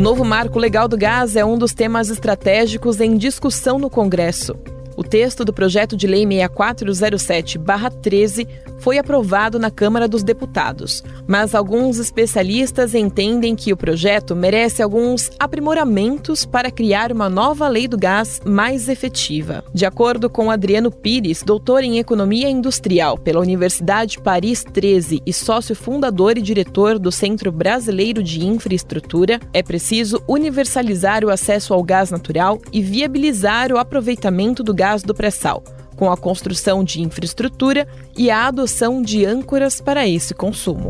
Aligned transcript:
O 0.00 0.02
novo 0.02 0.24
marco 0.24 0.58
legal 0.58 0.88
do 0.88 0.96
gás 0.96 1.36
é 1.36 1.44
um 1.44 1.58
dos 1.58 1.74
temas 1.74 2.08
estratégicos 2.08 3.02
em 3.02 3.18
discussão 3.18 3.78
no 3.78 3.90
Congresso. 3.90 4.56
O 5.00 5.02
texto 5.02 5.44
do 5.46 5.52
projeto 5.54 5.96
de 5.96 6.06
lei 6.06 6.26
6407-13 6.26 8.46
foi 8.80 8.98
aprovado 8.98 9.58
na 9.58 9.70
Câmara 9.70 10.06
dos 10.06 10.22
Deputados, 10.22 11.02
mas 11.26 11.54
alguns 11.54 11.98
especialistas 11.98 12.94
entendem 12.94 13.56
que 13.56 13.72
o 13.72 13.78
projeto 13.78 14.36
merece 14.36 14.82
alguns 14.82 15.30
aprimoramentos 15.38 16.44
para 16.44 16.70
criar 16.70 17.12
uma 17.12 17.30
nova 17.30 17.66
lei 17.66 17.88
do 17.88 17.96
gás 17.96 18.42
mais 18.44 18.90
efetiva. 18.90 19.64
De 19.72 19.86
acordo 19.86 20.28
com 20.28 20.50
Adriano 20.50 20.90
Pires, 20.90 21.42
doutor 21.42 21.82
em 21.82 21.98
Economia 21.98 22.50
Industrial 22.50 23.16
pela 23.16 23.40
Universidade 23.40 24.20
Paris 24.20 24.62
13 24.70 25.22
e 25.24 25.32
sócio 25.32 25.74
fundador 25.74 26.36
e 26.36 26.42
diretor 26.42 26.98
do 26.98 27.10
Centro 27.10 27.50
Brasileiro 27.50 28.22
de 28.22 28.44
Infraestrutura, 28.44 29.40
é 29.54 29.62
preciso 29.62 30.22
universalizar 30.28 31.24
o 31.24 31.30
acesso 31.30 31.72
ao 31.72 31.82
gás 31.82 32.10
natural 32.10 32.60
e 32.70 32.82
viabilizar 32.82 33.72
o 33.72 33.78
aproveitamento 33.78 34.62
do 34.62 34.74
gás 34.74 34.89
do 34.98 35.14
pré-sal 35.14 35.62
com 36.00 36.10
a 36.10 36.16
construção 36.16 36.82
de 36.82 37.02
infraestrutura 37.02 37.86
e 38.16 38.30
a 38.30 38.46
adoção 38.46 39.02
de 39.02 39.26
âncoras 39.26 39.82
para 39.82 40.08
esse 40.08 40.32
consumo. 40.32 40.88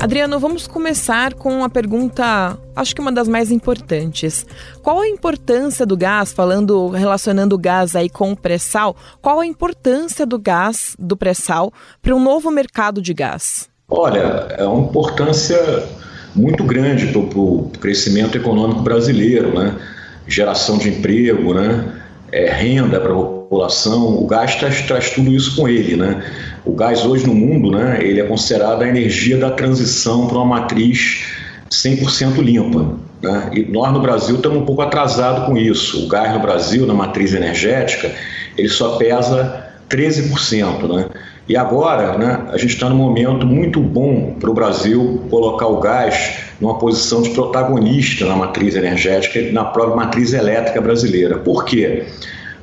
Adriano, 0.00 0.38
vamos 0.38 0.66
começar 0.66 1.34
com 1.34 1.62
a 1.62 1.68
pergunta, 1.68 2.58
acho 2.74 2.94
que 2.94 3.02
uma 3.02 3.12
das 3.12 3.28
mais 3.28 3.50
importantes. 3.50 4.46
Qual 4.82 4.98
a 4.98 5.08
importância 5.08 5.84
do 5.84 5.94
gás, 5.94 6.32
falando, 6.32 6.88
relacionando 6.88 7.54
o 7.54 7.58
gás 7.58 7.94
aí 7.94 8.08
com 8.08 8.32
o 8.32 8.36
pré-sal, 8.36 8.96
qual 9.20 9.40
a 9.40 9.46
importância 9.46 10.24
do 10.24 10.38
gás, 10.38 10.96
do 10.98 11.18
pré-sal, 11.18 11.70
para 12.00 12.14
um 12.14 12.22
novo 12.22 12.50
mercado 12.50 13.02
de 13.02 13.12
gás? 13.12 13.68
Olha, 13.88 14.46
é 14.56 14.64
uma 14.64 14.88
importância 14.88 15.58
muito 16.34 16.64
grande 16.64 17.06
para 17.08 17.20
o 17.20 17.70
crescimento 17.78 18.36
econômico 18.36 18.80
brasileiro, 18.80 19.54
né? 19.58 19.76
Geração 20.26 20.78
de 20.78 20.88
emprego, 20.88 21.54
né? 21.54 22.00
É, 22.32 22.50
renda 22.50 22.98
para 22.98 23.12
a 23.12 23.14
população, 23.14 24.18
o 24.18 24.26
gás 24.26 24.56
traz, 24.56 24.82
traz, 24.82 25.10
tudo 25.10 25.30
isso 25.30 25.54
com 25.54 25.68
ele. 25.68 25.94
Né? 25.94 26.24
O 26.64 26.72
gás 26.72 27.04
hoje 27.04 27.26
no 27.26 27.34
mundo 27.34 27.70
né, 27.70 27.98
ele 28.00 28.20
é 28.20 28.24
considerado 28.24 28.82
a 28.82 28.88
energia 28.88 29.36
da 29.38 29.50
transição 29.50 30.26
para 30.26 30.38
uma 30.38 30.46
matriz 30.46 31.24
100% 31.70 32.42
limpa. 32.42 32.96
Né? 33.22 33.50
E 33.52 33.64
nós 33.64 33.92
no 33.92 34.00
Brasil 34.00 34.36
estamos 34.36 34.58
um 34.58 34.64
pouco 34.64 34.82
atrasados 34.82 35.46
com 35.46 35.56
isso. 35.56 36.06
O 36.06 36.08
gás 36.08 36.32
no 36.32 36.40
Brasil, 36.40 36.84
na 36.86 36.94
matriz 36.94 37.32
energética, 37.34 38.10
ele 38.58 38.68
só 38.68 38.96
pesa 38.96 39.68
13%. 39.88 40.92
Né? 40.92 41.06
E 41.46 41.56
agora, 41.56 42.16
né, 42.16 42.46
a 42.52 42.56
gente 42.56 42.74
está 42.74 42.88
num 42.88 42.96
momento 42.96 43.46
muito 43.46 43.78
bom 43.78 44.34
para 44.40 44.50
o 44.50 44.54
Brasil 44.54 45.22
colocar 45.28 45.66
o 45.66 45.78
gás 45.78 46.38
numa 46.58 46.78
posição 46.78 47.20
de 47.20 47.30
protagonista 47.30 48.24
na 48.24 48.34
matriz 48.34 48.74
energética 48.74 49.38
e 49.38 49.52
na 49.52 49.64
própria 49.64 49.96
matriz 49.96 50.32
elétrica 50.32 50.80
brasileira. 50.80 51.36
Por 51.38 51.64
quê? 51.64 52.04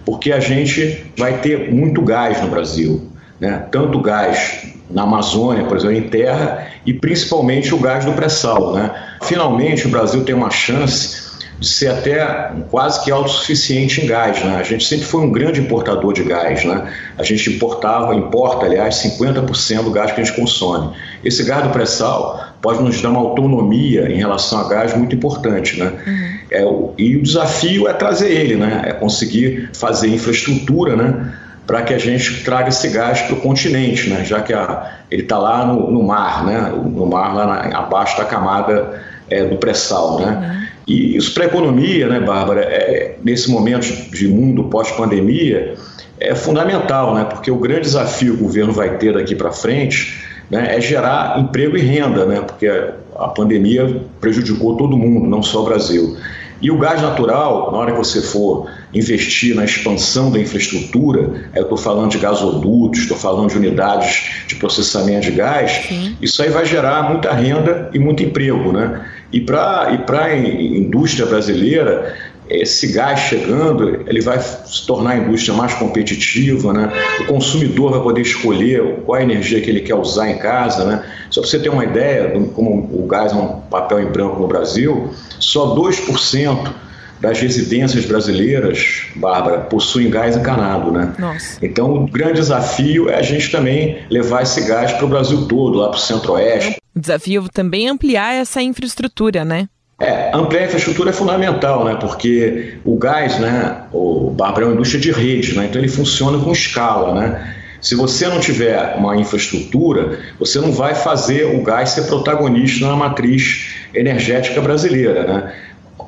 Porque 0.04 0.32
a 0.32 0.40
gente 0.40 1.06
vai 1.16 1.38
ter 1.38 1.72
muito 1.72 2.02
gás 2.02 2.42
no 2.42 2.48
Brasil, 2.48 3.08
né? 3.40 3.66
tanto 3.72 4.00
gás 4.02 4.66
na 4.90 5.04
Amazônia, 5.04 5.64
por 5.66 5.78
exemplo, 5.78 5.96
em 5.96 6.10
terra, 6.10 6.68
e 6.84 6.94
principalmente 6.94 7.74
o 7.76 7.78
gás 7.78 8.04
do 8.04 8.14
pré-sal. 8.14 8.74
Né? 8.74 8.92
Finalmente, 9.22 9.86
o 9.86 9.90
Brasil 9.90 10.26
tem 10.26 10.34
uma 10.34 10.50
chance 10.50 11.31
de 11.62 11.68
ser 11.68 11.90
até 11.90 12.52
quase 12.72 13.04
que 13.04 13.12
autossuficiente 13.12 14.02
em 14.02 14.08
gás. 14.08 14.44
Né? 14.44 14.58
A 14.60 14.64
gente 14.64 14.84
sempre 14.84 15.06
foi 15.06 15.22
um 15.22 15.32
grande 15.32 15.62
importador 15.62 16.12
de 16.12 16.24
gás. 16.24 16.66
Né? 16.66 16.92
A 17.20 17.22
gente 17.22 17.52
importava, 17.52 18.16
importa, 18.16 18.66
aliás, 18.66 18.96
50% 18.96 19.84
do 19.84 19.92
gás 19.92 20.12
que 20.12 20.20
a 20.20 20.24
gente 20.24 20.36
consome. 20.36 20.96
Esse 21.24 21.44
gás 21.44 21.64
do 21.64 21.70
pré-sal 21.70 22.56
pode 22.64 22.82
nos 22.82 23.00
dar 23.00 23.12
uma 23.12 23.20
autonomia 23.20 24.12
em 24.12 24.16
relação 24.16 24.60
a 24.60 24.68
gás 24.68 24.98
muito 24.98 25.16
importante. 25.16 25.80
Né? 25.80 25.94
Uhum. 26.08 26.40
É, 26.50 26.64
e 26.98 27.16
o 27.16 27.22
desafio 27.22 27.88
é 27.88 27.94
trazer 27.94 28.32
ele, 28.32 28.56
né? 28.56 28.82
é 28.86 28.94
conseguir 28.94 29.70
fazer 29.72 30.08
infraestrutura 30.08 30.96
né? 30.96 31.32
para 31.68 31.84
que 31.84 31.94
a 31.94 32.00
gente 32.00 32.44
traga 32.44 32.70
esse 32.70 32.90
gás 32.90 33.22
para 33.22 33.36
o 33.36 33.40
continente, 33.40 34.10
né? 34.10 34.26
já 34.26 34.42
que 34.42 34.52
a, 34.52 34.94
ele 35.12 35.22
está 35.22 35.38
lá 35.38 35.64
no, 35.64 35.92
no, 35.92 36.02
mar, 36.02 36.44
né? 36.44 36.74
no 36.74 37.06
mar 37.06 37.36
lá 37.36 37.46
na, 37.46 37.78
abaixo 37.78 38.18
da 38.18 38.26
camada 38.26 39.00
é, 39.30 39.46
do 39.46 39.58
pré-sal. 39.58 40.20
Né? 40.20 40.28
Uhum. 40.28 40.71
E 40.88 41.16
isso 41.16 41.34
para 41.34 41.44
a 41.44 41.48
economia, 41.48 42.08
né, 42.08 42.20
Bárbara, 42.20 42.62
é, 42.62 43.16
nesse 43.24 43.50
momento 43.50 43.88
de 44.12 44.28
mundo 44.28 44.66
pós-pandemia, 44.66 45.76
é 46.20 46.36
fundamental, 46.36 47.16
né, 47.16 47.26
porque 47.26 47.50
o 47.50 47.58
grande 47.58 47.82
desafio 47.82 48.36
que 48.36 48.44
o 48.44 48.46
governo 48.46 48.74
vai 48.74 48.98
ter 48.98 49.14
daqui 49.14 49.36
para 49.36 49.52
frente 49.52 50.22
né, 50.50 50.76
é 50.76 50.82
gerar 50.82 51.40
emprego 51.40 51.78
e 51.78 51.82
renda, 51.82 52.26
né, 52.26 52.42
porque 52.42 52.68
a 52.68 53.28
pandemia 53.28 54.02
prejudicou 54.20 54.76
todo 54.76 54.98
mundo, 54.98 55.28
não 55.28 55.42
só 55.42 55.62
o 55.62 55.66
Brasil. 55.66 56.18
E 56.62 56.70
o 56.70 56.78
gás 56.78 57.02
natural, 57.02 57.72
na 57.72 57.78
hora 57.80 57.92
que 57.92 57.98
você 57.98 58.22
for 58.22 58.70
investir 58.94 59.56
na 59.56 59.66
expansão 59.66 60.30
da 60.30 60.40
infraestrutura, 60.40 61.50
eu 61.56 61.64
estou 61.64 61.78
falando 61.78 62.12
de 62.12 62.20
gasodutos, 62.20 63.00
estou 63.00 63.18
falando 63.18 63.50
de 63.50 63.58
unidades 63.58 64.46
de 64.48 64.56
processamento 64.56 65.22
de 65.22 65.32
gás, 65.32 65.72
Sim. 65.88 66.16
isso 66.22 66.42
aí 66.44 66.50
vai 66.50 66.66
gerar 66.66 67.10
muita 67.10 67.34
renda 67.34 67.90
e 67.92 67.98
muito 67.98 68.22
emprego. 68.22 68.72
Né? 68.72 69.02
E 69.32 69.40
para 69.40 69.90
e 69.92 70.76
a 70.76 70.78
indústria 70.78 71.26
brasileira, 71.26 72.16
esse 72.50 72.88
gás 72.88 73.20
chegando, 73.22 74.04
ele 74.08 74.20
vai 74.20 74.40
se 74.40 74.86
tornar 74.86 75.12
a 75.12 75.18
indústria 75.18 75.56
mais 75.56 75.74
competitiva, 75.74 76.74
né? 76.74 76.92
O 77.22 77.26
consumidor 77.26 77.92
vai 77.92 78.02
poder 78.02 78.22
escolher 78.22 79.02
qual 79.06 79.20
a 79.20 79.24
energia 79.24 79.62
que 79.62 79.70
ele 79.70 79.80
quer 79.80 79.96
usar 79.96 80.30
em 80.30 80.38
casa, 80.38 80.84
né? 80.84 81.04
Só 81.30 81.42
para 81.42 81.50
você 81.50 81.60
ter 81.60 81.70
uma 81.70 81.86
ideia, 81.86 82.30
como 82.54 82.90
o 82.92 83.08
gás 83.08 83.32
é 83.32 83.36
um 83.36 83.62
papel 83.62 84.02
em 84.02 84.08
branco 84.08 84.40
no 84.40 84.48
Brasil, 84.48 85.12
só 85.40 85.74
2% 85.76 86.72
das 87.22 87.40
residências 87.40 88.04
brasileiras, 88.06 89.04
Bárbara, 89.16 89.60
possuem 89.60 90.10
gás 90.10 90.36
encanado, 90.36 90.92
né? 90.92 91.14
Nossa. 91.20 91.58
Então, 91.62 91.94
o 91.94 92.08
grande 92.08 92.34
desafio 92.34 93.10
é 93.10 93.16
a 93.16 93.22
gente 93.22 93.52
também 93.52 94.00
levar 94.10 94.42
esse 94.42 94.62
gás 94.68 94.92
para 94.92 95.06
o 95.06 95.08
Brasil 95.08 95.48
todo, 95.48 95.78
lá 95.78 95.90
para 95.90 95.98
o 95.98 96.02
Centro-Oeste. 96.02 96.78
O 96.96 97.00
desafio 97.00 97.48
também 97.54 97.88
é 97.88 97.92
ampliar 97.92 98.34
essa 98.34 98.62
infraestrutura, 98.62 99.46
né? 99.46 99.70
É, 100.00 100.32
ampliar 100.34 100.64
a 100.64 100.66
infraestrutura 100.66 101.12
é 101.12 101.14
fundamental, 101.14 101.86
né? 101.86 101.96
Porque 102.02 102.74
o 102.84 102.98
gás, 102.98 103.40
né, 103.40 103.84
o 103.94 104.32
Bárbara 104.32 104.66
é 104.66 104.68
uma 104.70 104.74
indústria 104.74 105.00
de 105.00 105.12
rede, 105.12 105.56
né? 105.56 105.68
Então 105.70 105.80
ele 105.80 105.88
funciona 105.88 106.40
com 106.44 106.52
escala, 106.52 107.14
né? 107.14 107.56
Se 107.80 107.96
você 107.96 108.28
não 108.28 108.40
tiver 108.40 108.96
uma 108.96 109.16
infraestrutura, 109.18 110.20
você 110.40 110.60
não 110.60 110.72
vai 110.72 110.94
fazer 110.96 111.56
o 111.56 111.64
gás 111.64 111.90
ser 111.90 112.04
protagonista 112.04 112.88
na 112.88 112.96
matriz 112.96 113.74
energética 113.94 114.60
brasileira, 114.62 115.24
né? 115.24 115.54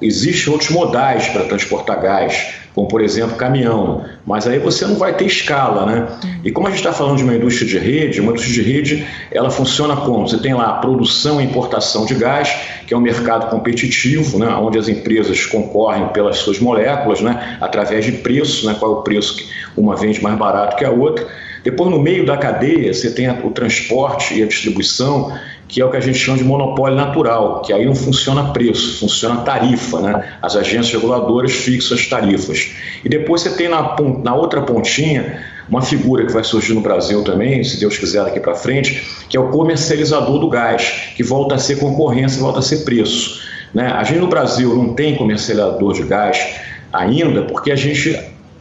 Existem 0.02 0.52
outros 0.52 0.70
modais 0.70 1.28
para 1.28 1.44
transportar 1.44 2.02
gás, 2.02 2.56
como 2.74 2.88
por 2.88 3.02
exemplo 3.02 3.36
caminhão, 3.36 4.04
mas 4.26 4.48
aí 4.48 4.58
você 4.58 4.86
não 4.86 4.96
vai 4.96 5.16
ter 5.16 5.26
escala, 5.26 5.86
né? 5.86 6.08
E 6.44 6.52
como 6.52 6.68
a 6.68 6.70
gente 6.72 6.80
está 6.80 6.92
falando 6.92 7.18
de 7.18 7.24
uma 7.24 7.36
indústria 7.36 7.68
de 7.68 7.78
rede, 7.78 8.20
uma 8.20 8.31
indústria 8.31 8.54
de 8.54 8.62
rede, 8.62 9.08
ela 9.31 9.50
funciona 9.50 9.96
como? 9.96 10.28
Você 10.28 10.38
tem 10.40 10.54
lá 10.54 10.70
a 10.70 10.74
produção 10.74 11.40
e 11.40 11.44
importação 11.44 12.06
de 12.06 12.16
gás, 12.16 12.54
que 12.88 12.94
é 12.94 12.98
um 12.98 13.02
mercado 13.02 13.50
competitivo, 13.50 14.40
né? 14.40 14.48
onde 14.56 14.78
as 14.78 14.88
empresas 14.88 15.46
concorrem 15.46 16.08
pelas 16.10 16.38
suas 16.38 16.60
moléculas, 16.60 17.22
né? 17.22 17.58
através 17.62 18.06
de 18.06 18.14
preço, 18.14 18.66
né? 18.66 18.75
qual 18.80 18.92
é 18.92 18.96
o 18.96 19.02
preço 19.02 19.38
que 19.38 19.48
uma 19.78 19.96
vende 19.96 20.22
mais 20.22 20.38
barato 20.38 20.75
que 20.75 20.86
a 20.86 20.92
outra. 20.92 21.28
Depois, 21.64 21.90
no 21.90 22.00
meio 22.00 22.25
da 22.25 22.36
cadeia, 22.36 22.94
você 22.94 23.10
tem 23.10 23.30
o 23.30 23.50
transporte 23.52 24.38
e 24.38 24.44
a 24.44 24.46
distribuição, 24.46 25.31
que 25.68 25.81
é 25.81 25.85
o 25.85 25.90
que 25.90 25.97
a 25.97 26.00
gente 26.00 26.18
chama 26.18 26.38
de 26.38 26.44
monopólio 26.44 26.96
natural, 26.96 27.62
que 27.62 27.74
aí 27.74 27.85
não 27.85 27.96
funciona 27.96 28.51
preço, 28.51 29.00
funciona 29.00 29.41
tarifa, 29.41 30.00
né? 30.01 30.34
As 30.41 30.56
agências 30.56 30.91
reguladoras 30.91 31.51
fixam 31.51 31.97
as 31.97 32.06
tarifas. 32.06 32.72
E 33.03 33.09
depois 33.09 33.41
você 33.41 33.51
tem 33.51 33.69
na, 33.69 33.96
na 34.24 34.35
outra 34.35 34.62
pontinha 34.62 35.40
uma 35.69 35.81
figura 35.81 36.25
que 36.25 36.34
vai 36.34 36.44
surgir 36.44 36.74
no 36.74 36.81
Brasil 36.81 37.24
também, 37.24 37.63
se 37.63 37.79
Deus 37.79 37.97
quiser 37.97 38.24
daqui 38.24 38.40
para 38.40 38.53
frente, 38.53 39.03
que 39.29 39.38
é 39.38 39.40
o 39.40 39.50
comercializador 39.50 40.39
do 40.39 40.50
gás, 40.50 41.13
que 41.15 41.24
volta 41.24 41.56
a 41.56 41.57
ser 41.57 41.80
concorrência, 41.80 42.42
volta 42.42 42.59
a 42.59 42.62
ser 42.62 42.83
preço. 42.83 43.42
Né? 43.74 43.88
A 43.88 44.04
gente 44.04 44.19
no 44.19 44.27
Brasil 44.27 44.75
não 44.75 44.94
tem 44.94 45.16
comercializador 45.16 45.94
de 45.94 46.04
gás 46.04 46.38
ainda, 46.92 47.44
porque 47.44 47.71
a 47.71 47.75
gente 47.75 48.19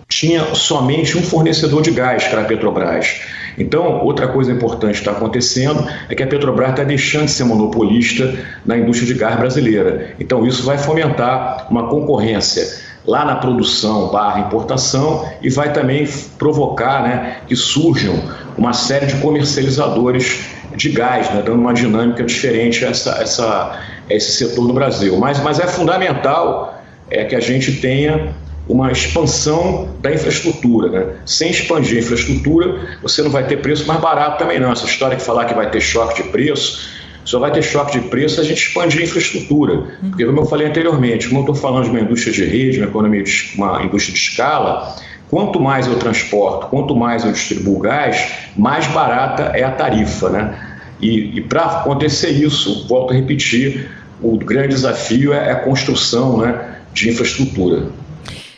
tinha 0.08 0.55
somente 0.55 1.16
um 1.16 1.22
fornecedor 1.22 1.82
de 1.82 1.90
gás, 1.90 2.26
que 2.26 2.32
era 2.32 2.43
a 2.43 2.44
Petrobras. 2.44 3.20
Então, 3.58 4.04
outra 4.04 4.28
coisa 4.28 4.52
importante 4.52 4.94
que 4.94 4.99
está 5.00 5.12
acontecendo 5.12 5.87
é 6.08 6.14
que 6.14 6.22
a 6.22 6.26
Petrobras 6.26 6.70
está 6.70 6.84
deixando 6.84 7.26
de 7.26 7.32
ser 7.32 7.44
monopolista 7.44 8.34
na 8.64 8.76
indústria 8.76 9.12
de 9.12 9.19
gás 9.19 9.37
brasileira. 9.37 10.14
Então, 10.19 10.46
isso 10.46 10.64
vai 10.64 10.78
fomentar 10.78 11.66
uma 11.70 11.88
concorrência 11.88 12.82
lá 13.06 13.25
na 13.25 13.37
produção 13.37 14.08
barra 14.08 14.40
importação 14.40 15.28
e 15.43 15.50
vai 15.50 15.72
também 15.72 16.06
provocar 16.38 17.02
né, 17.02 17.37
que 17.46 17.56
surjam 17.56 18.14
uma 18.56 18.72
série 18.72 19.06
de 19.06 19.16
comercializadores 19.16 20.40
de 20.76 20.90
gás, 20.90 21.28
né, 21.31 21.43
dando 21.44 21.60
uma 21.60 21.75
dinâmica 21.75 22.22
diferente 22.22 22.84
a, 22.84 22.90
essa, 22.90 23.10
essa, 23.20 23.81
a 24.08 24.14
esse 24.14 24.32
setor 24.32 24.66
no 24.69 24.75
Brasil. 24.75 25.16
Mas, 25.19 25.43
mas 25.43 25.58
é 25.58 25.66
fundamental 25.66 26.81
é 27.10 27.25
que 27.25 27.34
a 27.34 27.40
gente 27.40 27.72
tenha 27.72 28.32
uma 28.69 28.93
expansão 28.93 29.88
da 30.00 30.12
infraestrutura. 30.12 30.88
Né? 30.88 31.14
Sem 31.26 31.50
expandir 31.50 31.97
a 31.97 32.00
infraestrutura, 32.00 32.99
você 33.03 33.23
não 33.23 33.31
vai 33.31 33.47
ter 33.47 33.59
preço 33.59 33.87
mais 33.87 34.00
barato 34.00 34.38
também 34.38 34.61
não. 34.61 34.73
Essa 34.73 34.87
história 34.87 35.17
que 35.17 35.23
falar 35.23 35.47
que 35.47 35.55
vai 35.55 35.70
ter 35.70 35.81
choque 35.81 36.23
de 36.23 36.29
preço, 36.29 37.03
Só 37.25 37.38
vai 37.38 37.53
ter 37.53 37.62
choque 37.62 38.00
de 38.00 38.09
preço 38.09 38.35
se 38.35 38.41
a 38.41 38.44
gente 38.44 38.67
expandir 38.67 39.00
a 39.00 39.05
infraestrutura. 39.05 39.85
Porque, 40.00 40.25
como 40.25 40.41
eu 40.41 40.47
falei 40.47 40.67
anteriormente, 40.67 41.29
como 41.29 41.41
eu 41.41 41.43
estou 41.43 41.55
falando 41.55 41.85
de 41.85 41.91
uma 41.91 42.00
indústria 42.00 42.32
de 42.32 42.44
rede, 42.44 42.79
uma 42.79 42.88
economia 42.88 43.23
de, 43.23 43.53
uma 43.56 43.81
indústria 43.82 44.12
de 44.12 44.20
escala, 44.20 44.97
quanto 45.31 45.61
mais 45.61 45.87
eu 45.87 45.97
transporto, 45.99 46.67
quanto 46.67 46.97
mais 46.97 47.25
eu 47.25 47.31
distribuo 47.31 47.79
gás, 47.79 48.32
mais 48.56 48.88
barata 48.88 49.53
é 49.55 49.62
a 49.62 49.70
tarifa. 49.70 50.31
Né? 50.31 50.53
E, 51.00 51.38
e 51.38 51.41
para 51.41 51.62
acontecer 51.62 52.31
isso, 52.31 52.87
volto 52.88 53.12
a 53.12 53.17
repetir, 53.17 53.88
o 54.20 54.37
grande 54.38 54.69
desafio 54.69 55.32
é 55.32 55.50
a 55.50 55.56
construção 55.56 56.38
né, 56.38 56.76
de 56.93 57.08
infraestrutura. 57.08 57.87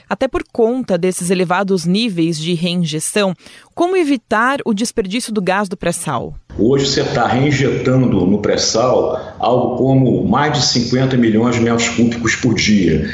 Até 0.09 0.29
por 0.29 0.43
conta 0.53 0.99
desses 0.99 1.31
elevados 1.31 1.85
níveis 1.85 2.39
de 2.39 2.55
reinjeção, 2.55 3.35
como 3.75 3.97
evitar 3.97 4.59
o 4.65 4.75
desperdício 4.75 5.33
do 5.33 5.41
gás 5.41 5.69
do 5.69 5.77
pré-sal? 5.77 6.35
Hoje 6.59 6.87
você 6.87 7.01
está 7.01 7.27
reinjetando 7.27 8.27
no 8.27 8.39
pré-sal 8.39 9.35
algo 9.39 9.77
como 9.77 10.25
mais 10.29 10.53
de 10.53 10.67
50 10.67 11.17
milhões 11.17 11.57
de 11.57 11.63
metros 11.63 11.89
cúbicos 11.89 12.37
por 12.37 12.55
dia. 12.55 13.11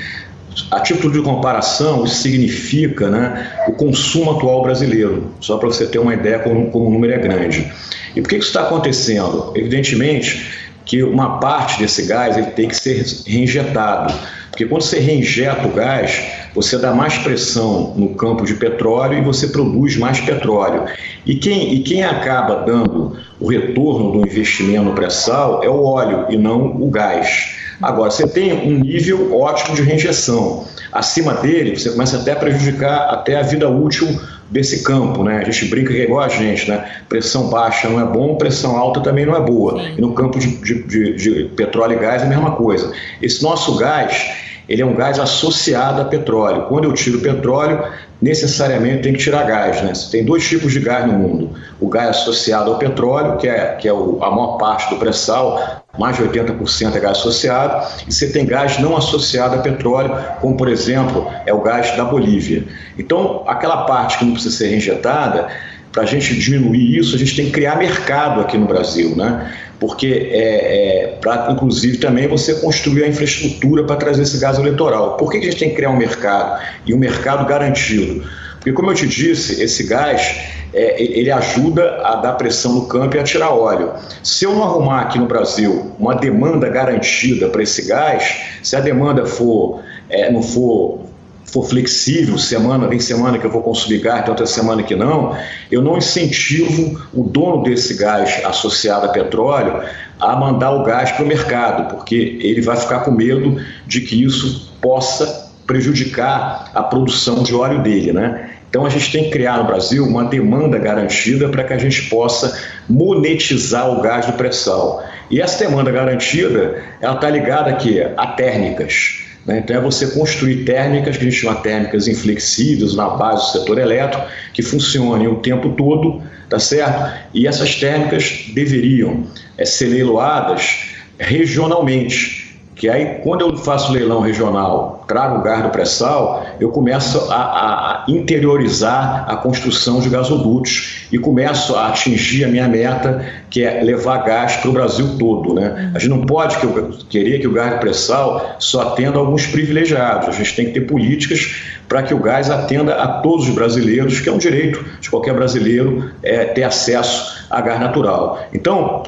A 0.71 0.81
título 0.81 1.13
de 1.13 1.23
comparação, 1.23 2.05
isso 2.05 2.17
significa 2.17 3.09
né, 3.09 3.53
o 3.69 3.73
consumo 3.73 4.33
atual 4.33 4.63
brasileiro, 4.63 5.33
só 5.41 5.57
para 5.57 5.69
você 5.69 5.87
ter 5.87 5.99
uma 5.99 6.13
ideia 6.13 6.41
como, 6.41 6.71
como 6.71 6.89
o 6.89 6.91
número 6.91 7.13
é 7.13 7.19
grande. 7.19 7.73
E 8.15 8.21
por 8.21 8.29
que 8.29 8.37
isso 8.37 8.49
está 8.49 8.63
acontecendo? 8.63 9.53
Evidentemente 9.55 10.45
que 10.85 11.05
uma 11.05 11.39
parte 11.39 11.79
desse 11.79 12.03
gás 12.03 12.37
ele 12.37 12.51
tem 12.51 12.67
que 12.67 12.75
ser 12.75 13.05
reinjetado, 13.25 14.13
porque 14.61 14.69
quando 14.69 14.83
você 14.83 14.99
reinjeta 14.99 15.67
o 15.67 15.71
gás, 15.71 16.23
você 16.55 16.77
dá 16.77 16.93
mais 16.93 17.17
pressão 17.17 17.95
no 17.97 18.11
campo 18.15 18.45
de 18.45 18.55
petróleo 18.55 19.17
e 19.17 19.23
você 19.23 19.47
produz 19.47 19.97
mais 19.97 20.21
petróleo. 20.21 20.85
E 21.25 21.35
quem, 21.37 21.73
e 21.73 21.81
quem 21.81 22.05
acaba 22.05 22.57
dando 22.57 23.17
o 23.41 23.49
retorno 23.49 24.13
do 24.13 24.27
investimento 24.27 24.85
no 24.85 24.93
pré-sal 24.93 25.65
é 25.65 25.69
o 25.71 25.83
óleo 25.83 26.27
e 26.29 26.37
não 26.37 26.77
o 26.79 26.91
gás. 26.91 27.55
Agora, 27.81 28.11
você 28.11 28.29
tem 28.29 28.53
um 28.53 28.81
nível 28.81 29.35
ótimo 29.35 29.75
de 29.75 29.81
reinjeção. 29.81 30.67
Acima 30.93 31.33
dele, 31.35 31.79
você 31.79 31.91
começa 31.91 32.19
até 32.19 32.33
a 32.33 32.37
prejudicar 32.37 33.09
até 33.09 33.37
a 33.39 33.43
vida 33.43 33.67
útil 33.67 34.09
desse 34.51 34.83
campo, 34.83 35.23
né? 35.23 35.39
A 35.39 35.45
gente 35.45 35.67
brinca 35.67 35.91
que 35.91 36.01
é 36.01 36.05
igual 36.05 36.21
a 36.21 36.29
gente, 36.29 36.69
né? 36.69 36.85
Pressão 37.09 37.49
baixa 37.49 37.89
não 37.89 37.99
é 37.99 38.05
bom, 38.05 38.35
pressão 38.35 38.77
alta 38.77 39.01
também 39.01 39.25
não 39.25 39.35
é 39.35 39.41
boa. 39.41 39.81
E 39.97 40.01
no 40.01 40.13
campo 40.13 40.39
de, 40.39 40.49
de, 40.57 40.83
de, 40.83 41.15
de 41.15 41.45
petróleo 41.57 41.97
e 41.97 42.01
gás 42.01 42.21
é 42.21 42.27
a 42.27 42.29
mesma 42.29 42.57
coisa. 42.57 42.93
Esse 43.23 43.43
nosso 43.43 43.79
gás, 43.79 44.50
ele 44.71 44.83
é 44.83 44.87
um 44.87 44.95
gás 44.95 45.19
associado 45.19 46.01
a 46.01 46.05
petróleo. 46.05 46.67
Quando 46.69 46.85
eu 46.85 46.93
tiro 46.93 47.19
petróleo, 47.19 47.83
necessariamente 48.23 49.03
tem 49.03 49.13
que 49.13 49.19
tirar 49.19 49.43
gás. 49.43 49.83
Né? 49.83 49.93
Tem 50.13 50.25
dois 50.25 50.47
tipos 50.49 50.73
de 50.73 50.79
gás 50.79 51.05
no 51.09 51.15
mundo: 51.15 51.51
o 51.81 51.89
gás 51.89 52.19
associado 52.19 52.71
ao 52.71 52.79
petróleo, 52.79 53.37
que 53.37 53.49
é, 53.49 53.75
que 53.75 53.89
é 53.89 53.93
o, 53.93 54.23
a 54.23 54.31
maior 54.31 54.59
parte 54.59 54.89
do 54.89 54.97
pré-sal, 54.97 55.85
mais 55.99 56.17
de 56.17 56.23
80% 56.23 56.95
é 56.95 57.01
gás 57.01 57.19
associado, 57.19 57.85
e 58.07 58.13
você 58.15 58.31
tem 58.31 58.47
gás 58.47 58.79
não 58.79 58.97
associado 58.97 59.57
a 59.57 59.59
petróleo, 59.59 60.17
como 60.41 60.57
por 60.57 60.69
exemplo 60.69 61.29
é 61.45 61.53
o 61.53 61.61
gás 61.61 61.97
da 61.97 62.05
Bolívia. 62.05 62.65
Então, 62.97 63.43
aquela 63.49 63.87
parte 63.87 64.19
que 64.19 64.25
não 64.25 64.35
precisa 64.35 64.57
ser 64.57 64.69
reinjetada, 64.69 65.49
para 65.91 66.05
a 66.05 66.07
gente 66.07 66.39
diminuir 66.39 66.97
isso, 66.97 67.17
a 67.17 67.19
gente 67.19 67.35
tem 67.35 67.47
que 67.47 67.51
criar 67.51 67.77
mercado 67.77 68.41
aqui 68.41 68.57
no 68.57 68.67
Brasil, 68.67 69.17
né? 69.17 69.53
Porque 69.81 70.29
é, 70.31 71.05
é 71.05 71.07
para, 71.21 71.51
inclusive, 71.51 71.97
também 71.97 72.29
você 72.29 72.55
construir 72.57 73.05
a 73.05 73.09
infraestrutura 73.09 73.83
para 73.85 73.97
trazer 73.97 74.23
esse 74.23 74.39
gás 74.39 74.59
eleitoral. 74.59 75.17
Por 75.17 75.33
que 75.33 75.39
a 75.39 75.43
gente 75.43 75.57
tem 75.57 75.71
que 75.71 75.77
criar 75.77 75.91
um 75.91 75.97
mercado 75.97 76.61
e 76.87 76.93
um 76.93 76.99
mercado 76.99 77.47
garantido? 77.47 78.23
Porque, 78.57 78.73
como 78.73 78.91
eu 78.91 78.95
te 78.95 79.09
disse, 79.09 79.63
esse 79.63 79.85
gás 79.85 80.37
é, 80.75 81.03
ele 81.03 81.31
ajuda 81.31 82.03
a 82.05 82.17
dar 82.17 82.35
pressão 82.35 82.75
no 82.75 82.87
campo 82.87 83.17
e 83.17 83.19
a 83.19 83.25
tirar 83.25 83.51
óleo. 83.51 83.93
Se 84.23 84.45
eu 84.45 84.53
não 84.53 84.63
arrumar 84.63 85.01
aqui 85.01 85.19
no 85.19 85.27
Brasil 85.27 85.93
uma 85.99 86.15
demanda 86.15 86.69
garantida 86.69 87.49
para 87.49 87.63
esse 87.63 87.89
gás, 87.89 88.37
se 88.63 88.77
a 88.77 88.81
demanda 88.81 89.25
for, 89.25 89.81
é, 90.11 90.31
não 90.31 90.43
for 90.43 91.10
for 91.53 91.69
flexível, 91.69 92.39
semana 92.39 92.87
vem 92.87 93.01
semana 93.01 93.39
que 93.39 93.45
eu 93.45 93.51
vou 93.51 93.63
consumir 93.63 93.99
gás, 93.99 94.23
tem 94.23 94.31
outra 94.31 94.47
semana 94.47 94.83
que 94.83 94.95
não, 94.95 95.37
eu 95.71 95.83
não 95.83 95.99
incentivo 95.99 97.01
o 97.13 97.25
dono 97.25 97.63
desse 97.63 97.95
gás 97.95 98.43
associado 98.45 99.07
a 99.07 99.09
petróleo 99.09 99.83
a 100.19 100.37
mandar 100.37 100.73
o 100.73 100.85
gás 100.85 101.11
para 101.13 101.25
o 101.25 101.29
mercado, 101.29 101.95
porque 101.95 102.39
ele 102.41 102.61
vai 102.61 102.77
ficar 102.77 103.01
com 103.01 103.11
medo 103.11 103.61
de 103.87 104.01
que 104.03 104.23
isso 104.23 104.73
possa 104.81 105.51
prejudicar 105.67 106.71
a 106.75 106.83
produção 106.83 107.43
de 107.43 107.55
óleo 107.55 107.83
dele, 107.83 108.13
né? 108.13 108.51
Então 108.69 108.87
a 108.87 108.89
gente 108.89 109.11
tem 109.11 109.25
que 109.25 109.31
criar 109.31 109.59
no 109.59 109.65
Brasil 109.65 110.05
uma 110.07 110.25
demanda 110.25 110.79
garantida 110.79 111.49
para 111.49 111.65
que 111.65 111.73
a 111.73 111.79
gente 111.79 112.09
possa 112.09 112.57
monetizar 112.89 113.91
o 113.91 114.01
gás 114.01 114.27
do 114.27 114.35
pré-sal. 114.35 115.03
E 115.29 115.41
essa 115.41 115.65
demanda 115.65 115.91
garantida, 115.91 116.81
ela 117.01 117.15
está 117.15 117.29
ligada 117.29 117.71
aqui 117.71 118.01
a 118.01 118.27
térmicas. 118.29 119.30
Né? 119.51 119.59
Então, 119.59 119.77
é 119.77 119.81
você 119.81 120.07
construir 120.07 120.65
térmicas, 120.65 121.17
que 121.17 121.27
a 121.27 121.29
gente 121.29 121.41
chama 121.41 121.57
térmicas 121.57 122.07
inflexíveis, 122.07 122.95
na 122.95 123.09
base 123.09 123.47
do 123.47 123.59
setor 123.59 123.79
elétrico, 123.79 124.25
que 124.55 124.63
funcionem 124.63 125.27
o 125.27 125.37
tempo 125.37 125.71
todo, 125.71 126.23
tá 126.49 126.61
certo? 126.61 127.13
E 127.35 127.49
essas 127.49 127.75
térmicas 127.75 128.45
deveriam 128.55 129.27
é, 129.59 129.65
ser 129.65 129.87
leiloadas 129.87 130.93
regionalmente 131.19 132.50
que 132.81 132.89
aí 132.89 133.21
quando 133.23 133.43
eu 133.43 133.55
faço 133.59 133.93
leilão 133.93 134.21
regional, 134.21 135.05
trago 135.07 135.41
o 135.41 135.43
gás 135.43 135.63
do 135.63 135.69
pré-sal, 135.69 136.47
eu 136.59 136.71
começo 136.71 137.31
a, 137.31 137.35
a, 137.35 138.05
interiorizar 138.09 139.27
a 139.29 139.37
construção 139.37 140.01
de 140.01 140.09
gasodutos 140.09 141.07
e 141.13 141.19
começo 141.19 141.77
a 141.77 141.89
atingir 141.89 142.43
a 142.47 142.49
minha 142.49 142.67
meta, 142.67 143.23
que 143.51 143.63
é 143.63 143.83
levar 143.83 144.25
gás 144.25 144.57
para 144.57 144.71
o 144.71 144.73
Brasil 144.73 145.19
todo. 145.19 145.53
Né? 145.53 145.93
A 145.95 145.99
gente 145.99 146.09
não 146.09 146.23
pode 146.23 146.57
que 146.57 146.65
eu, 146.65 146.91
querer 147.11 147.39
que 147.41 147.47
o 147.47 147.53
gás 147.53 147.75
do 147.75 147.81
pré-sal 147.81 148.57
só 148.59 148.81
atenda 148.81 149.19
alguns 149.19 149.47
privilegiados, 149.47 150.31
a 150.31 150.33
gente 150.33 150.57
tem 150.57 150.65
que 150.65 150.73
ter 150.73 150.87
políticas 150.87 151.55
para 151.87 152.03
que 152.03 152.15
o 152.15 152.19
gás 152.19 152.49
atenda 152.49 152.95
a 152.95 153.21
todos 153.21 153.47
os 153.47 153.55
brasileiros, 153.55 154.21
que 154.21 154.29
é 154.31 154.33
um 154.33 154.39
direito 154.39 154.83
de 155.03 155.11
qualquer 155.11 155.35
brasileiro 155.35 156.11
é, 156.23 156.47
ter 156.47 156.63
acesso 156.63 157.45
a 157.51 157.61
gás 157.61 157.79
natural. 157.79 158.43
Então, 158.55 159.03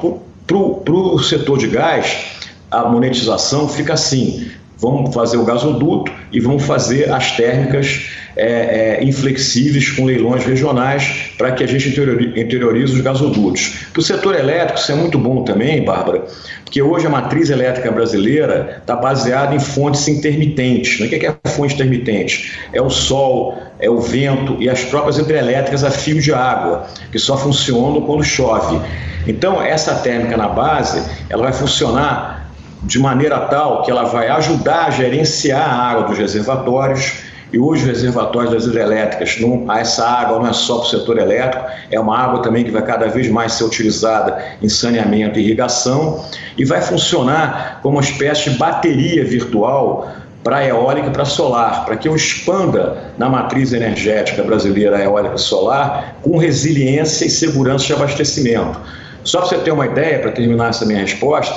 para 0.45 0.55
o 0.55 1.17
setor 1.17 1.57
de 1.57 1.69
gás, 1.69 2.42
a 2.73 2.89
monetização 2.89 3.67
fica 3.69 3.93
assim: 3.93 4.49
vamos 4.77 5.13
fazer 5.13 5.37
o 5.37 5.45
gasoduto 5.45 6.11
e 6.31 6.39
vamos 6.39 6.63
fazer 6.63 7.09
as 7.09 7.31
térmicas 7.31 8.09
é, 8.35 8.99
é, 8.99 9.03
inflexíveis 9.03 9.91
com 9.91 10.05
leilões 10.05 10.43
regionais 10.43 11.31
para 11.37 11.51
que 11.51 11.63
a 11.63 11.67
gente 11.67 11.87
interiorize 12.35 12.93
os 12.93 13.01
gasodutos. 13.01 13.85
Para 13.93 13.99
o 13.99 14.03
setor 14.03 14.35
elétrico, 14.35 14.79
isso 14.79 14.91
é 14.91 14.95
muito 14.95 15.17
bom 15.19 15.43
também, 15.43 15.85
Bárbara, 15.85 16.23
porque 16.63 16.81
hoje 16.81 17.05
a 17.05 17.09
matriz 17.09 17.49
elétrica 17.49 17.91
brasileira 17.91 18.77
está 18.81 18.95
baseada 18.95 19.55
em 19.55 19.59
fontes 19.59 20.07
intermitentes. 20.07 20.99
O 20.99 21.07
que 21.07 21.25
é 21.25 21.29
a 21.29 21.49
fonte 21.49 21.75
intermitente? 21.75 22.51
É 22.73 22.81
o 22.81 22.89
sol, 22.89 23.57
é 23.79 23.89
o 23.89 24.01
vento 24.01 24.57
e 24.59 24.67
as 24.67 24.83
próprias 24.83 25.17
hidrelétricas 25.17 25.83
a 25.83 25.91
fio 25.91 26.19
de 26.19 26.33
água, 26.33 26.87
que 27.11 27.19
só 27.19 27.37
funcionam 27.37 28.01
quando 28.01 28.23
chove. 28.23 28.81
Então, 29.27 29.61
essa 29.61 29.95
térmica 29.95 30.35
na 30.35 30.49
base, 30.49 31.01
ela 31.29 31.43
vai 31.43 31.53
funcionar 31.53 32.42
de 32.83 32.99
maneira 32.99 33.39
tal 33.39 33.81
que 33.83 33.91
ela 33.91 34.03
vai 34.03 34.27
ajudar 34.27 34.85
a 34.85 34.89
gerenciar 34.89 35.69
a 35.69 35.89
água 35.89 36.03
dos 36.07 36.17
reservatórios. 36.17 37.23
E 37.51 37.59
hoje 37.59 37.83
os 37.83 37.87
reservatórios 37.87 38.51
das 38.51 38.65
hidrelétricas, 38.65 39.39
não, 39.39 39.71
essa 39.71 40.03
água 40.03 40.39
não 40.39 40.47
é 40.47 40.53
só 40.53 40.79
para 40.79 40.87
o 40.87 40.89
setor 40.89 41.19
elétrico, 41.19 41.65
é 41.91 41.99
uma 41.99 42.17
água 42.17 42.41
também 42.41 42.63
que 42.63 42.71
vai 42.71 42.81
cada 42.81 43.07
vez 43.07 43.29
mais 43.29 43.53
ser 43.53 43.63
utilizada 43.63 44.43
em 44.59 44.67
saneamento 44.67 45.37
e 45.37 45.43
irrigação 45.43 46.25
e 46.57 46.65
vai 46.65 46.81
funcionar 46.81 47.79
como 47.83 47.97
uma 47.97 48.03
espécie 48.03 48.49
de 48.49 48.57
bateria 48.57 49.23
virtual 49.23 50.11
para 50.43 50.65
eólica 50.65 51.07
e 51.07 51.11
para 51.11 51.25
solar, 51.25 51.85
para 51.85 51.95
que 51.95 52.07
eu 52.07 52.15
expanda 52.15 52.97
na 53.19 53.29
matriz 53.29 53.71
energética 53.71 54.41
brasileira 54.41 54.97
a 54.97 55.03
eólica 55.03 55.35
e 55.35 55.39
solar 55.39 56.17
com 56.23 56.37
resiliência 56.37 57.25
e 57.25 57.29
segurança 57.29 57.85
de 57.85 57.93
abastecimento. 57.93 58.79
Só 59.23 59.39
para 59.39 59.49
você 59.49 59.57
ter 59.59 59.71
uma 59.71 59.85
ideia, 59.85 60.19
para 60.19 60.31
terminar 60.31 60.69
essa 60.69 60.85
minha 60.85 60.99
resposta, 60.99 61.55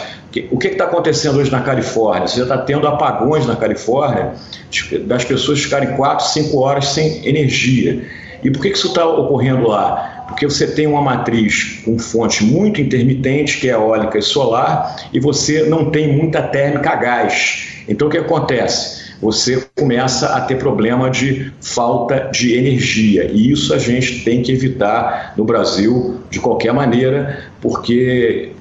o 0.51 0.59
que 0.59 0.69
está 0.69 0.85
acontecendo 0.85 1.39
hoje 1.39 1.51
na 1.51 1.61
Califórnia? 1.61 2.27
Você 2.27 2.39
já 2.39 2.43
está 2.43 2.59
tendo 2.59 2.87
apagões 2.87 3.47
na 3.47 3.57
Califórnia 3.57 4.33
das 5.07 5.25
pessoas 5.25 5.61
ficarem 5.63 5.97
4, 5.97 6.27
5 6.27 6.59
horas 6.59 6.89
sem 6.89 7.27
energia. 7.27 8.03
E 8.43 8.51
por 8.51 8.61
que 8.61 8.69
isso 8.69 8.89
está 8.89 9.07
ocorrendo 9.07 9.69
lá? 9.69 10.25
Porque 10.29 10.47
você 10.47 10.67
tem 10.67 10.87
uma 10.87 11.01
matriz 11.01 11.81
com 11.85 11.99
fonte 11.99 12.45
muito 12.45 12.81
intermitente, 12.81 13.59
que 13.59 13.69
é 13.69 13.73
eólica 13.73 14.19
e 14.19 14.23
solar, 14.23 15.09
e 15.13 15.21
você 15.21 15.63
não 15.63 15.91
tem 15.91 16.17
muita 16.17 16.43
térmica 16.43 16.91
a 16.91 16.97
gás. 16.97 17.69
Então 17.89 18.09
o 18.09 18.11
que 18.11 18.19
acontece? 18.19 19.07
Você 19.23 19.65
começa 19.75 20.37
a 20.37 20.41
ter 20.43 20.57
problema 20.57 21.09
de 21.09 21.51
falta 21.61 22.29
de 22.33 22.55
energia. 22.55 23.31
E 23.33 23.51
isso 23.51 23.73
a 23.73 23.79
gente 23.79 24.25
tem 24.25 24.43
que 24.43 24.53
evitar 24.53 25.33
no 25.37 25.45
Brasil 25.45 26.21
de 26.29 26.39
qualquer 26.39 26.73
maneira, 26.75 27.45
porque 27.61 28.53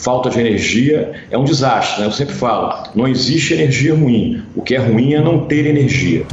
falta 0.00 0.30
de 0.30 0.40
energia 0.40 1.12
é 1.30 1.38
um 1.38 1.44
desastre. 1.44 2.00
Né? 2.00 2.06
Eu 2.06 2.12
sempre 2.12 2.34
falo, 2.34 2.88
não 2.94 3.06
existe 3.06 3.54
energia 3.54 3.94
ruim. 3.94 4.42
O 4.56 4.62
que 4.62 4.74
é 4.74 4.78
ruim 4.78 5.14
é 5.14 5.20
não 5.20 5.46
ter 5.46 5.66
energia. 5.66 6.26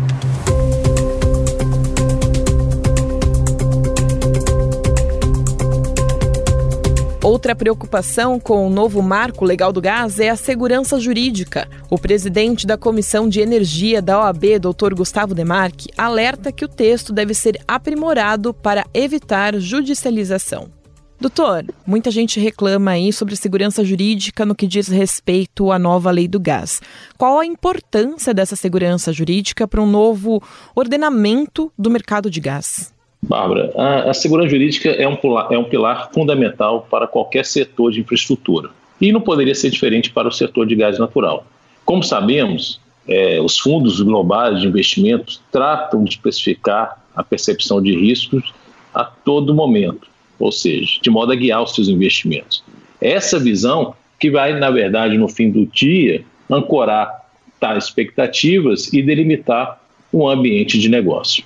Outra 7.21 7.53
preocupação 7.53 8.39
com 8.39 8.65
o 8.65 8.69
novo 8.69 9.01
marco 9.01 9.43
legal 9.43 9.74
do 9.74 9.81
gás 9.81 10.17
é 10.17 10.29
a 10.29 10.36
segurança 10.38 10.97
jurídica. 10.97 11.67
O 11.89 12.00
presidente 12.00 12.65
da 12.65 12.77
Comissão 12.77 13.27
de 13.27 13.41
Energia 13.41 14.01
da 14.01 14.21
OAB, 14.21 14.59
Dr. 14.59 14.93
Gustavo 14.95 15.36
Demarque, 15.36 15.89
alerta 15.97 16.53
que 16.53 16.63
o 16.63 16.69
texto 16.69 17.12
deve 17.12 17.33
ser 17.33 17.59
aprimorado 17.67 18.53
para 18.53 18.86
evitar 18.93 19.59
judicialização. 19.59 20.76
Doutor, 21.19 21.65
muita 21.86 22.12
gente 22.12 22.39
reclama 22.39 22.91
aí 22.91 23.12
sobre 23.12 23.36
segurança 23.36 23.83
jurídica 23.83 24.45
no 24.45 24.53
que 24.53 24.67
diz 24.67 24.88
respeito 24.88 25.71
à 25.71 25.79
nova 25.79 26.12
lei 26.12 26.27
do 26.27 26.39
gás. 26.39 26.79
Qual 27.17 27.39
a 27.39 27.45
importância 27.45 28.36
dessa 28.36 28.55
segurança 28.55 29.12
jurídica 29.12 29.67
para 29.67 29.81
um 29.81 29.88
novo 29.88 30.41
ordenamento 30.75 31.71
do 31.77 31.89
mercado 31.89 32.29
de 32.29 32.39
gás? 32.39 32.93
Bárbara, 33.19 33.74
a, 33.75 34.12
a 34.12 34.13
segurança 34.13 34.50
jurídica 34.50 34.89
é 34.89 35.07
um, 35.07 35.15
pilar, 35.15 35.51
é 35.51 35.57
um 35.57 35.63
pilar 35.63 36.12
fundamental 36.13 36.88
para 36.88 37.07
qualquer 37.07 37.45
setor 37.45 37.91
de 37.91 38.01
infraestrutura 38.01 38.69
e 39.01 39.12
não 39.12 39.21
poderia 39.21 39.55
ser 39.55 39.71
diferente 39.71 40.12
para 40.12 40.27
o 40.27 40.31
setor 40.31 40.67
de 40.67 40.75
gás 40.75 41.00
natural. 41.00 41.47
Como 41.83 42.03
sabemos, 42.03 42.79
é, 43.07 43.41
os 43.41 43.57
fundos 43.57 44.01
globais 44.01 44.62
de 44.62 44.67
investimentos 44.67 45.41
tratam 45.51 46.03
de 46.03 46.12
especificar 46.12 47.01
a 47.15 47.24
percepção 47.24 47.81
de 47.81 47.95
riscos 47.95 48.53
a 48.93 49.03
todo 49.03 49.55
momento, 49.55 50.07
ou 50.39 50.51
seja, 50.51 51.00
de 51.01 51.10
modo 51.10 51.32
a 51.32 51.36
guiar 51.36 51.63
os 51.63 51.74
seus 51.74 51.88
investimentos. 51.88 52.63
Essa 53.01 53.39
visão 53.39 53.94
que 54.20 54.32
vai, 54.32 54.58
na 54.60 54.72
verdade, 54.72 55.17
no 55.17 55.27
fim 55.27 55.50
do 55.51 55.65
dia, 55.65 56.24
ancorar 56.50 57.25
tais 57.60 57.86
expectativas 57.86 58.91
e 58.94 59.01
delimitar 59.01 59.82
um 60.13 60.27
ambiente 60.27 60.79
de 60.79 60.89
negócio. 60.89 61.44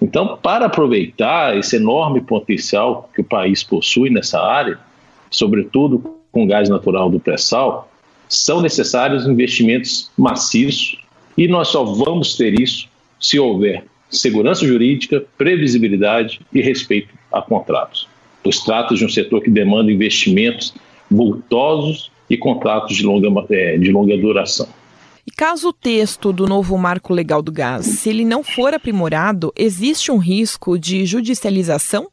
Então, 0.00 0.36
para 0.36 0.66
aproveitar 0.66 1.56
esse 1.56 1.76
enorme 1.76 2.20
potencial 2.20 3.10
que 3.14 3.20
o 3.20 3.24
país 3.24 3.62
possui 3.62 4.10
nessa 4.10 4.40
área, 4.40 4.78
sobretudo 5.30 6.16
com 6.30 6.46
gás 6.46 6.68
natural 6.68 7.10
do 7.10 7.18
pré-sal, 7.18 7.90
são 8.28 8.60
necessários 8.60 9.26
investimentos 9.26 10.10
maciços 10.16 10.98
e 11.36 11.48
nós 11.48 11.68
só 11.68 11.82
vamos 11.82 12.36
ter 12.36 12.60
isso 12.60 12.88
se 13.18 13.38
houver 13.38 13.84
segurança 14.10 14.66
jurídica, 14.66 15.24
previsibilidade 15.36 16.40
e 16.52 16.60
respeito 16.60 17.17
a 17.32 17.42
contratos. 17.42 18.08
Pois 18.42 18.60
trata 18.60 18.94
de 18.94 19.04
um 19.04 19.08
setor 19.08 19.42
que 19.42 19.50
demanda 19.50 19.92
investimentos 19.92 20.74
vultosos 21.10 22.10
e 22.28 22.36
contratos 22.36 22.96
de 22.96 23.04
longa, 23.04 23.28
é, 23.50 23.78
de 23.78 23.90
longa 23.90 24.16
duração. 24.16 24.68
E 25.26 25.30
caso 25.30 25.68
o 25.68 25.72
texto 25.72 26.32
do 26.32 26.46
novo 26.46 26.76
marco 26.78 27.12
legal 27.12 27.42
do 27.42 27.52
gás, 27.52 27.84
se 27.84 28.08
ele 28.08 28.24
não 28.24 28.42
for 28.42 28.72
aprimorado, 28.72 29.52
existe 29.56 30.10
um 30.10 30.16
risco 30.16 30.78
de 30.78 31.04
judicialização? 31.04 32.08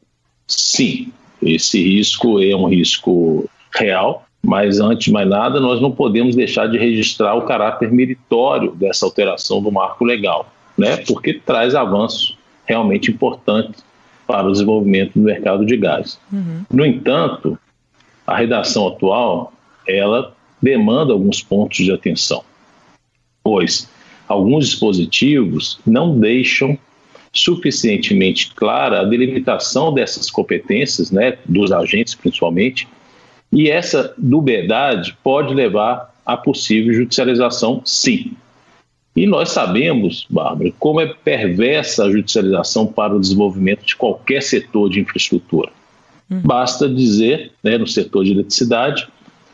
Sim, 0.46 1.12
esse 1.42 1.82
risco 1.82 2.42
é 2.42 2.54
um 2.54 2.68
risco 2.68 3.48
real, 3.74 4.26
mas 4.42 4.80
antes 4.80 5.06
de 5.06 5.12
mais 5.12 5.28
nada, 5.28 5.60
nós 5.60 5.80
não 5.80 5.90
podemos 5.90 6.36
deixar 6.36 6.66
de 6.66 6.78
registrar 6.78 7.34
o 7.34 7.46
caráter 7.46 7.90
meritório 7.90 8.72
dessa 8.74 9.06
alteração 9.06 9.62
do 9.62 9.72
marco 9.72 10.04
legal, 10.04 10.52
né? 10.76 10.98
porque 10.98 11.34
traz 11.34 11.74
avanços 11.74 12.36
realmente 12.66 13.10
importantes 13.10 13.82
para 14.26 14.46
o 14.46 14.52
desenvolvimento 14.52 15.12
do 15.14 15.20
mercado 15.20 15.64
de 15.64 15.76
gás. 15.76 16.18
Uhum. 16.32 16.62
No 16.70 16.84
entanto, 16.84 17.58
a 18.26 18.36
redação 18.36 18.88
atual 18.88 19.52
ela 19.86 20.34
demanda 20.60 21.12
alguns 21.12 21.42
pontos 21.42 21.78
de 21.78 21.92
atenção 21.92 22.42
pois 23.46 23.88
alguns 24.26 24.70
dispositivos 24.70 25.78
não 25.86 26.18
deixam 26.18 26.76
suficientemente 27.32 28.52
clara 28.56 29.02
a 29.02 29.04
delimitação 29.04 29.94
dessas 29.94 30.28
competências, 30.28 31.12
né, 31.12 31.38
dos 31.44 31.70
agentes 31.70 32.16
principalmente, 32.16 32.88
e 33.52 33.70
essa 33.70 34.12
dubiedade 34.18 35.16
pode 35.22 35.54
levar 35.54 36.12
a 36.24 36.36
possível 36.36 36.92
judicialização, 36.92 37.80
sim. 37.84 38.32
E 39.16 39.26
nós 39.26 39.48
sabemos, 39.48 40.26
Bárbara, 40.28 40.70
como 40.78 41.00
é 41.00 41.06
perversa 41.06 42.04
a 42.04 42.10
judicialização 42.10 42.86
para 42.86 43.16
o 43.16 43.20
desenvolvimento 43.20 43.82
de 43.82 43.96
qualquer 43.96 44.42
setor 44.42 44.90
de 44.90 45.00
infraestrutura. 45.00 45.70
Uhum. 46.30 46.40
Basta 46.44 46.86
dizer, 46.86 47.50
né, 47.64 47.78
no 47.78 47.86
setor 47.86 48.24
de 48.24 48.32
eletricidade, 48.32 49.08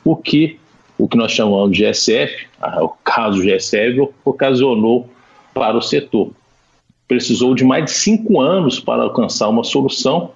o 0.05 0.17
que 0.17 0.59
o 0.99 1.09
que 1.09 1.17
nós 1.17 1.33
chamamos 1.33 1.77
de 1.77 1.85
GSF, 1.85 2.47
o 2.81 2.89
caso 2.89 3.43
GSF, 3.43 4.09
ocasionou 4.25 5.09
para 5.53 5.77
o 5.77 5.83
setor. 5.83 6.31
Precisou 7.09 7.55
de 7.55 7.65
mais 7.65 7.87
de 7.87 7.91
cinco 7.91 8.41
anos 8.41 8.79
para 8.79 9.03
alcançar 9.03 9.49
uma 9.49 9.65
solução, 9.65 10.31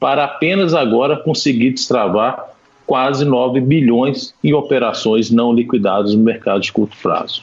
para 0.00 0.24
apenas 0.24 0.72
agora 0.72 1.16
conseguir 1.16 1.72
destravar 1.72 2.52
quase 2.86 3.24
9 3.24 3.60
bilhões 3.60 4.34
em 4.42 4.54
operações 4.54 5.30
não 5.30 5.52
liquidadas 5.52 6.14
no 6.14 6.22
mercado 6.22 6.60
de 6.62 6.72
curto 6.72 6.96
prazo. 7.02 7.42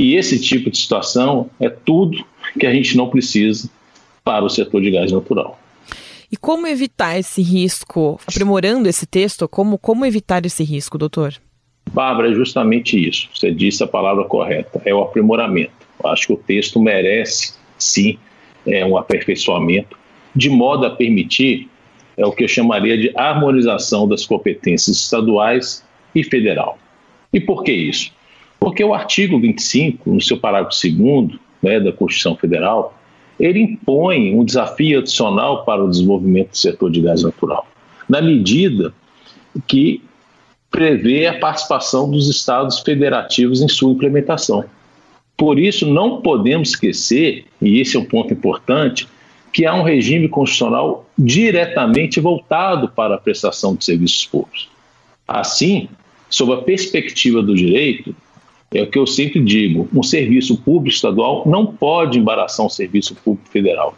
E 0.00 0.16
esse 0.16 0.40
tipo 0.40 0.70
de 0.70 0.78
situação 0.78 1.50
é 1.60 1.68
tudo 1.68 2.24
que 2.58 2.66
a 2.66 2.72
gente 2.72 2.96
não 2.96 3.10
precisa 3.10 3.68
para 4.24 4.42
o 4.42 4.48
setor 4.48 4.80
de 4.80 4.90
gás 4.90 5.12
natural. 5.12 5.60
E 6.32 6.38
como 6.38 6.66
evitar 6.66 7.18
esse 7.18 7.42
risco? 7.42 8.18
Aprimorando 8.26 8.88
esse 8.88 9.04
texto, 9.06 9.46
como, 9.46 9.76
como 9.76 10.06
evitar 10.06 10.46
esse 10.46 10.64
risco, 10.64 10.96
doutor? 10.96 11.34
Bárbara, 11.92 12.30
é 12.30 12.34
justamente 12.34 12.98
isso. 12.98 13.28
Você 13.34 13.52
disse 13.52 13.84
a 13.84 13.86
palavra 13.86 14.24
correta, 14.24 14.80
é 14.86 14.94
o 14.94 15.02
aprimoramento. 15.02 15.72
Eu 16.02 16.08
acho 16.08 16.28
que 16.28 16.32
o 16.32 16.38
texto 16.38 16.80
merece, 16.80 17.52
sim, 17.76 18.18
é, 18.66 18.86
um 18.86 18.96
aperfeiçoamento, 18.96 19.98
de 20.34 20.48
modo 20.48 20.86
a 20.86 20.90
permitir 20.96 21.68
é 22.16 22.24
o 22.24 22.32
que 22.32 22.44
eu 22.44 22.48
chamaria 22.48 22.96
de 22.96 23.12
harmonização 23.14 24.08
das 24.08 24.24
competências 24.24 24.96
estaduais 24.96 25.84
e 26.14 26.24
federal. 26.24 26.78
E 27.34 27.38
por 27.38 27.62
que 27.62 27.72
isso? 27.72 28.18
Porque 28.60 28.84
o 28.84 28.92
artigo 28.92 29.40
25, 29.40 30.10
no 30.10 30.20
seu 30.20 30.38
parágrafo 30.38 30.76
2 30.82 31.38
né, 31.62 31.80
da 31.80 31.90
Constituição 31.90 32.36
Federal, 32.36 32.94
ele 33.38 33.60
impõe 33.60 34.34
um 34.34 34.44
desafio 34.44 34.98
adicional 34.98 35.64
para 35.64 35.82
o 35.82 35.88
desenvolvimento 35.88 36.50
do 36.50 36.58
setor 36.58 36.90
de 36.90 37.00
gás 37.00 37.22
natural, 37.22 37.66
na 38.06 38.20
medida 38.20 38.92
que 39.66 40.02
prevê 40.70 41.26
a 41.26 41.38
participação 41.38 42.10
dos 42.10 42.28
estados 42.28 42.80
federativos 42.80 43.62
em 43.62 43.68
sua 43.68 43.90
implementação. 43.90 44.64
Por 45.36 45.58
isso, 45.58 45.86
não 45.86 46.20
podemos 46.20 46.70
esquecer, 46.70 47.46
e 47.62 47.80
esse 47.80 47.96
é 47.96 47.98
um 47.98 48.04
ponto 48.04 48.32
importante, 48.34 49.08
que 49.52 49.64
há 49.64 49.74
um 49.74 49.82
regime 49.82 50.28
constitucional 50.28 51.06
diretamente 51.18 52.20
voltado 52.20 52.88
para 52.88 53.14
a 53.14 53.18
prestação 53.18 53.74
de 53.74 53.84
serviços 53.84 54.26
públicos. 54.26 54.68
Assim, 55.26 55.88
sob 56.28 56.52
a 56.52 56.58
perspectiva 56.58 57.42
do 57.42 57.54
direito, 57.54 58.14
é 58.72 58.82
o 58.82 58.86
que 58.86 58.98
eu 58.98 59.06
sempre 59.06 59.40
digo: 59.40 59.88
um 59.94 60.02
serviço 60.02 60.56
público 60.58 60.94
estadual 60.94 61.44
não 61.46 61.66
pode 61.66 62.18
embaraçar 62.18 62.64
um 62.64 62.70
serviço 62.70 63.14
público 63.14 63.48
federal. 63.48 63.94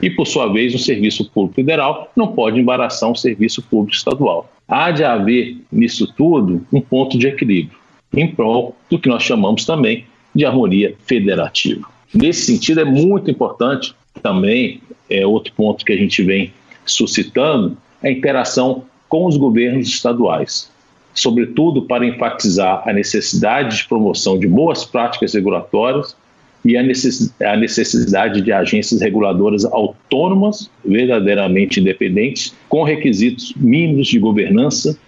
E, 0.00 0.10
por 0.10 0.26
sua 0.26 0.52
vez, 0.52 0.74
um 0.74 0.78
serviço 0.78 1.30
público 1.30 1.54
federal 1.54 2.10
não 2.16 2.28
pode 2.28 2.58
embaraçar 2.58 3.10
um 3.10 3.14
serviço 3.14 3.62
público 3.62 3.96
estadual 3.96 4.50
há 4.68 4.90
de 4.90 5.04
haver 5.04 5.58
nisso 5.70 6.12
tudo 6.16 6.66
um 6.72 6.80
ponto 6.80 7.18
de 7.18 7.26
equilíbrio, 7.26 7.78
em 8.14 8.26
prol 8.28 8.74
do 8.90 8.98
que 8.98 9.08
nós 9.08 9.22
chamamos 9.22 9.64
também 9.64 10.06
de 10.34 10.44
harmonia 10.44 10.94
federativa. 11.06 11.86
Nesse 12.12 12.46
sentido, 12.46 12.80
é 12.80 12.84
muito 12.84 13.30
importante 13.30 13.94
também, 14.22 14.80
é 15.08 15.26
outro 15.26 15.52
ponto 15.54 15.84
que 15.84 15.92
a 15.92 15.96
gente 15.96 16.22
vem 16.22 16.52
suscitando, 16.84 17.76
a 18.02 18.10
interação 18.10 18.84
com 19.08 19.26
os 19.26 19.36
governos 19.36 19.88
estaduais, 19.88 20.70
sobretudo 21.14 21.82
para 21.82 22.04
enfatizar 22.04 22.82
a 22.86 22.92
necessidade 22.92 23.78
de 23.78 23.88
promoção 23.88 24.38
de 24.38 24.48
boas 24.48 24.84
práticas 24.84 25.32
regulatórias 25.32 26.16
e 26.64 26.76
a 26.76 27.56
necessidade 27.56 28.40
de 28.40 28.50
agências 28.50 29.00
reguladoras 29.00 29.64
autônomas, 29.66 30.70
verdadeiramente 30.84 31.78
independentes, 31.78 32.54
com 32.68 32.82
requisitos 32.82 33.52
mínimos 33.54 34.08
de 34.08 34.18
governança, 34.18 34.98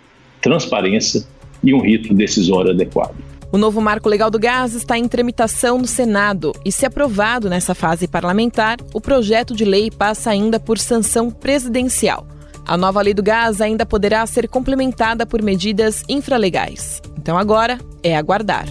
transparência 0.40 1.25
e 1.64 1.72
um 1.72 1.80
rito 1.80 2.12
decisório 2.14 2.70
adequado. 2.70 3.16
O 3.50 3.58
novo 3.58 3.80
marco 3.80 4.08
legal 4.08 4.30
do 4.30 4.38
gás 4.38 4.75
está 4.75 4.98
em 4.98 5.08
tramitação 5.08 5.78
no 5.78 5.86
Senado 5.86 6.52
e, 6.64 6.70
se 6.70 6.84
aprovado 6.84 7.48
nessa 7.48 7.75
fase 7.75 8.06
parlamentar, 8.06 8.76
o 8.92 9.00
projeto 9.00 9.54
de 9.54 9.64
lei 9.64 9.90
passa 9.90 10.30
ainda 10.30 10.60
por 10.60 10.78
sanção 10.78 11.30
presidencial. 11.30 12.26
A 12.66 12.76
nova 12.76 13.00
lei 13.00 13.14
do 13.14 13.23
gás 13.23 13.61
ainda 13.61 13.87
poderá 13.87 14.26
ser 14.26 14.49
complementada 14.49 15.25
por 15.25 15.40
medidas 15.40 16.02
infralegais. 16.08 17.00
Então 17.16 17.38
agora 17.38 17.78
é 18.02 18.16
aguardar. 18.16 18.66